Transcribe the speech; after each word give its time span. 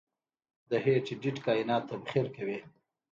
د 0.69 0.71
هیټ 0.85 1.05
ډیت 1.21 1.37
کائنات 1.45 1.83
تبخیر 1.91 2.25
کوي. 2.35 2.59